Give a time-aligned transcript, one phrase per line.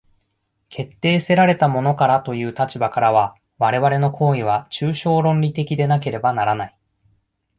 [0.69, 6.77] 決定せられたものからという立場からは、我々の行為は抽象論理的でなければならない。